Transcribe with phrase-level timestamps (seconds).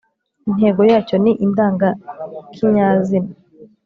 [0.49, 3.31] intego yacyo ni indangakinyazina